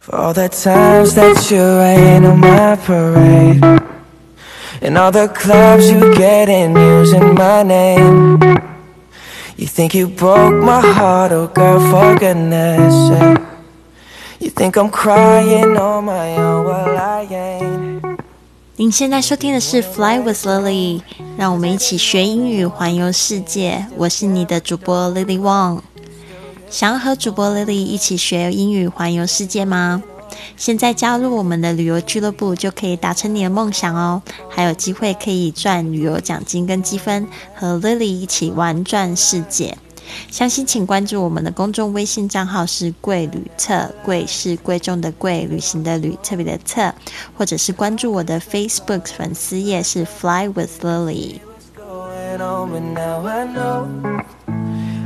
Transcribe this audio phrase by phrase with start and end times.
[0.00, 3.62] For all the times that you rain on my parade
[4.82, 8.38] And all the clubs you get in using my name
[9.56, 13.38] You think you broke my heart, oh girl, for goodness sake
[14.40, 18.18] You think I'm crying on my own, well I ain't
[18.76, 21.02] 您现在收听的是《Fly with Lily》，
[21.36, 23.86] 让我们一起学英语，环游世界。
[23.96, 25.82] 我是你的主播 Lily Wong。
[26.69, 30.03] 想要和主播 Lily 一起学英语，环游世界吗？
[30.57, 34.21] 现在加入我们的旅游俱乐部，就可以达成你的梦想哦！
[34.49, 39.77] 还有机会可以赚旅游奖金跟积分，和 Lily 一起玩转世界。
[40.29, 46.93] 相信请关注我们的公众微信账号是“贵旅特”，贵是贵重的贵，旅行的旅，特别的特，
[47.37, 51.39] 或者是关注我的 Facebook 粉丝页是 “Fly with Lily”。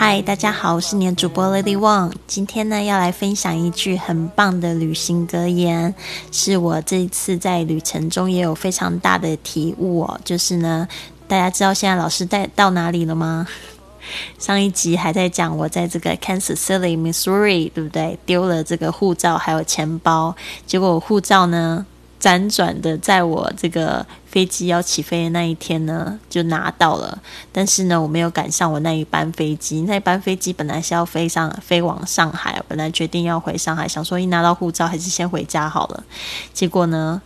[0.00, 2.12] 嗨，大家好，我是你的主播 Lady Wang。
[2.28, 5.92] 今天呢，要来分享一句很棒的旅行格言，
[6.30, 10.20] 是我这一次在旅程中也有非常大的体悟哦。
[10.24, 10.86] 就是呢，
[11.26, 13.44] 大家知道现在老师带到哪里了吗？
[14.38, 18.16] 上一集还在讲我在这个 Kansas City, Missouri，对不对？
[18.24, 21.84] 丢了这个护照还有钱包，结果护照呢，
[22.20, 27.18] 辗转的在我这个飞机要起飞的那一天呢，就拿到了。
[27.52, 29.82] 但是呢，我没有赶上我那一班飞机。
[29.82, 36.04] 那一班飞机本来是要飞上飞往上海，本来决定要回上海，想说一拿到护照还是先回家好了。
[36.52, 37.22] 结果呢？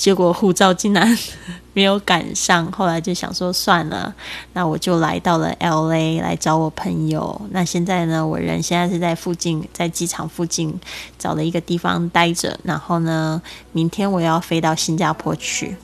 [0.00, 1.18] 结果护照竟然
[1.74, 4.14] 没有赶上，后来就想说算了，
[4.54, 7.38] 那我就来到了 L A 来找我朋友。
[7.50, 10.80] 那现在呢，我人现在是在附近，在机场附近
[11.18, 12.58] 找了一个地方待着。
[12.64, 15.76] 然后呢，明天我要飞到新加坡去。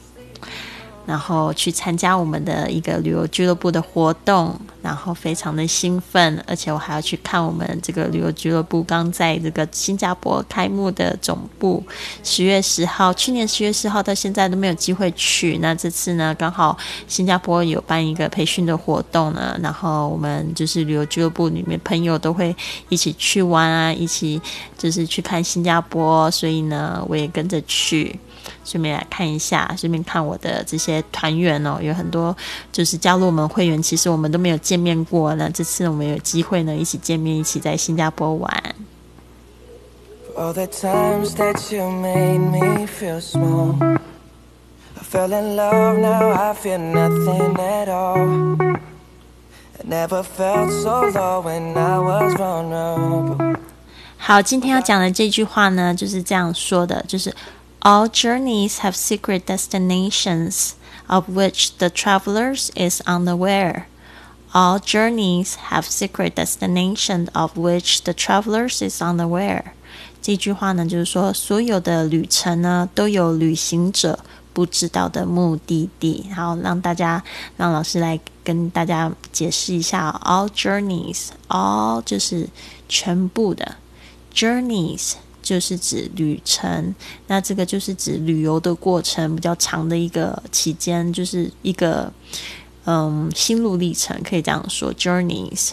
[1.06, 11.83] 然后去参加我们的一个旅游俱乐部的活动，然后非常的兴奋，而且我还要去看我们这个旅游俱乐部刚在这个新加坡开幕的总部，
[12.25, 22.55] 十月十号，去年十月十号到现在都没有机会去，那这次呢刚好新加坡有办一个培训的活动呢，然后我们就是旅游俱乐部里面朋友都会
[22.88, 24.43] 一起去玩啊，一起
[24.77, 28.19] 就是去看新加坡，所以呢我也跟着去。
[28.66, 32.37] 顺便来看一下，顺便看我的这些团员哦，有很多
[32.72, 35.32] 就是加入我们会员，其实我们都没有见面过。
[35.37, 38.75] 那这次我们有机会呢，一起见面，一起在新加坡玩。
[40.37, 43.75] All the times that you made me feel small.
[44.99, 48.56] I fell in love, now I feel nothing at all.
[49.78, 53.56] I never felt so low when I was vulnerable.
[54.19, 57.32] 好，今天要讲的这句话呢，就是这样说的，就是
[57.85, 60.73] All journeys have secret destinations
[61.07, 63.85] of which the travelers is unaware.
[64.53, 69.73] All journeys have secret destination of which the travelers is unaware.
[70.22, 74.19] 这句话呢，就是说，所有的旅程呢，都有旅行者
[74.53, 76.29] 不知道的目的地。
[76.35, 77.23] 好，让大家，
[77.57, 80.22] 让老师来跟大家解释一下。
[80.23, 82.50] All journeys，all 就是
[82.88, 83.78] 全部的，
[84.31, 85.13] journeys
[85.46, 86.92] 就是指旅程。
[87.28, 92.12] 那这个就是指旅游的过程比较长的一个期间，就是一个
[92.84, 94.92] 嗯心路历程，可以这样说。
[94.92, 95.70] Journeys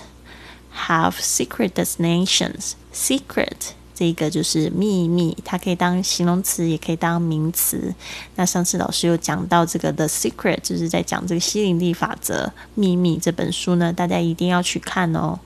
[0.87, 2.73] have secret destinations.
[2.93, 7.93] Secret 这个就是秘密，它可以当形容词，也可以当名词。
[8.35, 12.45] 那上次老师有讲到这个《The Secret》，就是在讲这个吸引力法则
[12.75, 15.39] 《秘密》这本书呢，大家一定要去看哦。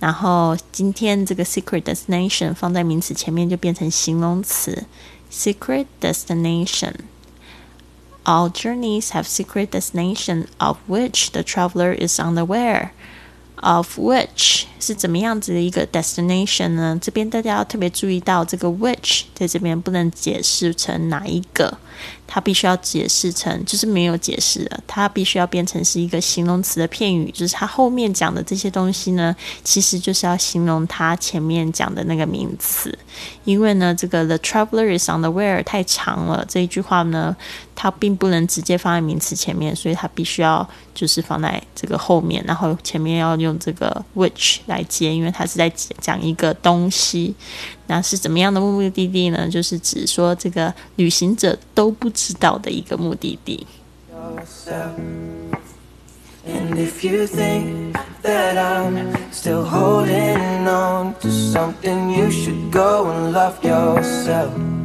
[0.00, 4.84] 然后今天这个 secret destination 放在名词前面就变成形容词，
[5.30, 12.90] secret destination。All journeys have secret destination of which the traveler is unaware.
[13.56, 16.98] Of which 是怎么样子的一个 destination 呢？
[17.00, 21.78] 这边大家要特别注意到，这个 which 在这边不能解释成哪一个，
[22.27, 32.95] 它必须要解释成就是没有解释的，它必须要变成是一个形容词的片语，就是它后面讲的这些东西呢，其实就是要形容它前面讲的那个名词。
[33.45, 37.35] 因为呢，这个 the traveler is unaware 太长了，这一句话呢，
[37.73, 45.71] 它并不能直接放在名词前面，所以它必须要就是放在这个后面，然后前面要用这个 which 来接，因为它是在
[46.01, 47.33] 讲一个东西。
[47.87, 49.47] 那是怎么样的目的地呢？
[49.49, 53.65] 就是指说这个旅行者都不知道的一个目的地。
[54.37, 54.95] yourself.
[56.45, 63.33] And if you think that I'm still holding on to something, you should go and
[63.33, 64.76] love yourself.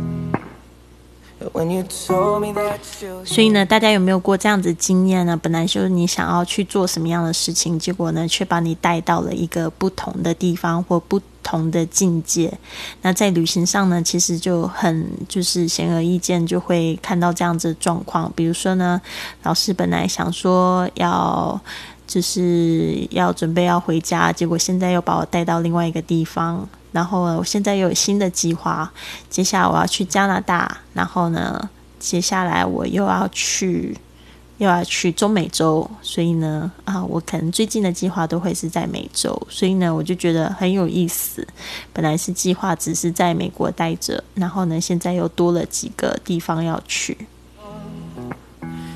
[3.24, 5.36] 所以呢，大家有没有过这样子经验呢？
[5.36, 12.52] 本来就是你想要去做什么样的事情，结果呢，却把你带到了一个不同的地方或不同的境界。
[13.02, 18.32] 那在旅行上呢，其实就很就是显而易见，就会看到这样子的状况。
[18.34, 19.00] 比如说呢，
[19.42, 21.60] 老师本来想说要
[22.06, 26.68] 就是要准备要回家，结果现在又把我带到另外一个地方。
[26.92, 28.92] 然后，我现在又有新的计划，
[29.28, 33.96] 接下来我要去加拿大，然后呢，接下来我又要去
[34.58, 41.46] 又要去中美洲，所以呢，啊，我可能最近的计划都会是在美洲，所以呢，我就觉得很有意思。
[41.92, 47.16] 本来是计划只是在美国待着，然后呢，现在又多了几个地方要去。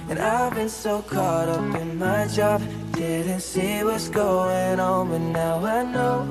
[0.08, 2.60] And I've been so caught up in my job,
[2.92, 6.22] didn't see what's going on, but now I know.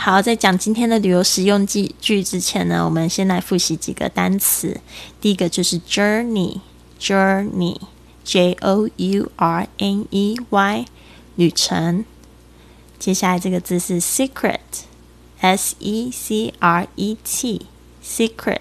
[0.00, 4.80] 好，在讲今天的旅游实用句句之前呢，我们先来复习几个单词。
[5.20, 10.84] 第一个就是 journey，journey，j o u r n e y，
[11.34, 12.04] 旅程。
[12.96, 18.60] 接下来这个字是 secret，s e c r e t，secret，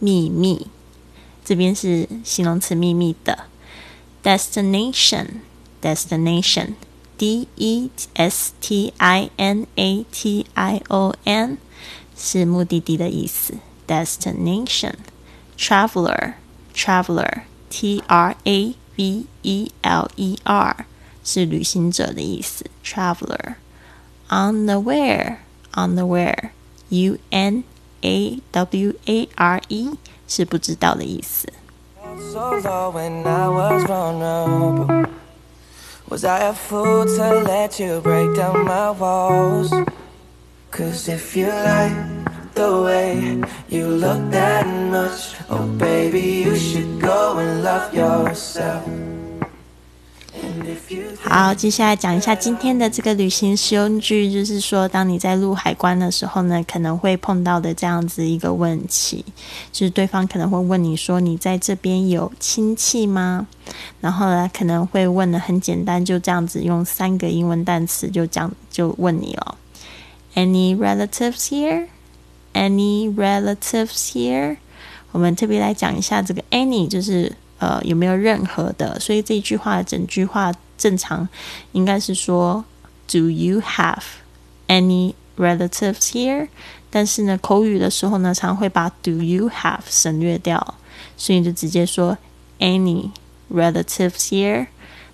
[0.00, 0.66] 秘密。
[1.44, 3.44] 这边是形容词秘密的。
[4.24, 6.70] destination，destination。
[7.17, 11.57] D E S T I N A T I O N
[12.17, 13.53] 是目的地的意思。
[13.87, 14.95] Destination
[15.57, 16.33] traveler
[16.73, 20.85] traveler T R A V E L E R
[21.23, 22.65] 是旅行者的意思。
[22.83, 23.55] Traveler
[24.29, 25.37] unaware
[25.73, 26.49] unaware
[26.89, 27.63] U N
[28.01, 29.91] A W A R E
[30.27, 31.53] 是不知道的意思。
[36.08, 39.72] Was I a fool to let you break down my walls?
[40.70, 47.38] Cause if you like the way you look that much, oh baby, you should go
[47.38, 49.15] and love yourself.
[51.20, 59.24] 好，接下来讲一下今天的这个旅行实用句，就是说，当你在入海关的时候呢，可能会碰到的这样子一个问题，
[59.72, 63.48] 就是对方可能会问你说：“你在这边有亲戚吗？”
[64.00, 69.58] 然后呢，可能会问的很简单，就这样子用三个英文单词就讲就问你了
[70.34, 71.88] ：Any relatives here?
[72.54, 74.58] Any relatives here?
[75.10, 81.27] 我们特别来讲一下这个 any，就是呃有没有任何的，所以这句话整句话正常
[81.71, 82.63] 应该是说
[83.07, 84.03] Do you have
[84.67, 86.47] any relatives here？
[86.89, 90.75] 但是呢，口语的时候呢，常会把 Do you have 省略掉，
[91.17, 92.17] 所以就直接说
[92.59, 93.11] Any
[93.51, 94.67] relatives here？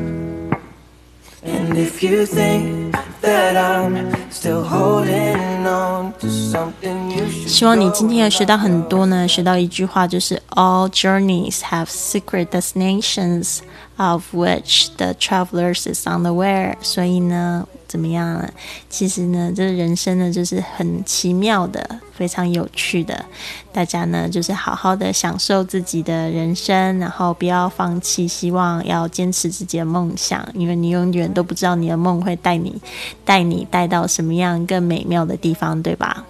[1.44, 2.87] And if you think
[3.21, 7.49] that I'm still holding on to something, you should.
[7.49, 13.59] 希望你 go 今天也学到很多呢，学到一句话就是 All journeys have secret destinations
[13.97, 16.76] of which the travelers is unaware。
[16.83, 18.51] 所以呢， 怎么样了？
[18.89, 23.25] 其实呢，这人生呢就是很奇妙的，非常有趣的。
[23.72, 32.82] 大家呢就是好好的享受自己的人生，然后不要放弃希望，要坚持自己的梦想，因为你永远都不知道你的梦会带你
[33.24, 36.25] 带你带到什么样更美妙的地方，对吧？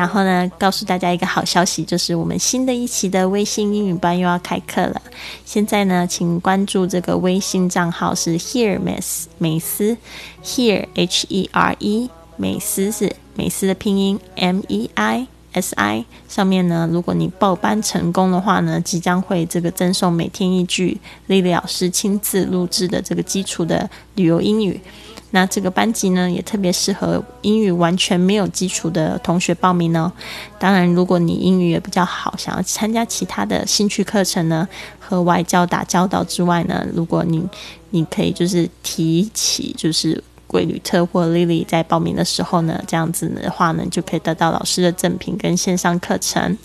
[0.00, 5.02] 然后呢，告诉大家一个好消息，就是我们新的一期的微信英语班又要开课了。
[5.44, 9.98] 现在呢，请关注这个微信账号是 Here Miss 美思
[10.42, 16.06] ，Here H E R E 美思是美思的拼音 M E I S I。
[16.30, 24.80] 上面呢，如果你报班成功的话呢，即将会这个赠送每天一句 Lily 老师亲自录制的这个基础的旅游英语。
[25.32, 30.10] 那这个班级呢，也特别适合英语完全没有基础的同学报名哦。
[30.58, 34.68] 当然，如果你英语也比较好，想要参加其他的兴趣课程呢，
[34.98, 37.48] 和外教打交道之外呢，如果你
[37.90, 46.58] 你可以就是提起就是贵旅特或 Lily 在报名的时候呢，这样子的话呢，就可以得到老师的赠品跟线上课程。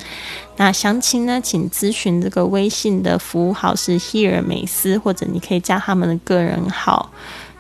[0.58, 7.12] 那详情呢，请咨询这个微信的服务号是 Here 美思，或者你可以加他们的个人号。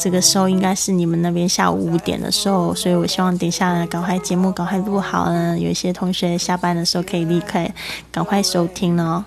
[0.00, 5.58] 这个时候应该是你们那边下午五点的时候，所以我希望等下，赶快节目赶快录好呢。
[5.58, 7.58] 有一些同学下班的时候可以立刻
[8.10, 9.22] 赶快收听哦。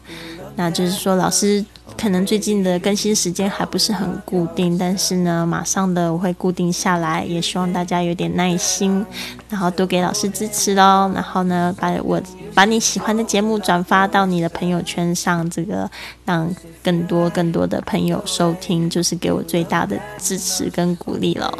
[0.55, 1.63] 那就是说，老师
[1.97, 9.05] 可能最近的更新时间还不是很固定，但是呢，马上的我会固定下来，也希望大家有点耐心，
[9.49, 11.11] 然后多给老师支持喽。
[11.13, 12.21] 然后呢，把我
[12.53, 15.89] 把你喜欢的节目转发到你的朋友圈上，这个
[16.25, 21.53] 让更多更多的朋友收听，就是给我最大的支持跟鼓励了。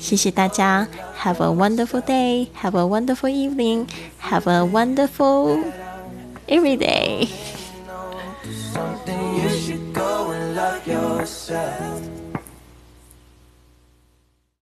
[0.00, 0.86] 谢谢大家
[1.22, 3.86] ，Have a wonderful day, Have a wonderful evening,
[4.22, 5.62] Have a wonderful
[6.48, 7.28] every day.
[11.30, 11.99] Yourself